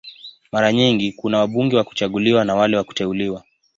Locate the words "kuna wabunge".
1.11-1.77